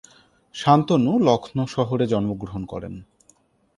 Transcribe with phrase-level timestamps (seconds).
[0.55, 2.93] শান্তনু লক্ষ্ণৌ শহরে জন্মগ্রহণ করেন।